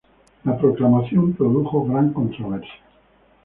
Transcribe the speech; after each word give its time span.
La 0.45 0.57
proclamación 0.57 1.33
produjo 1.33 1.83
gran 1.83 2.11
controversia. 2.11 2.73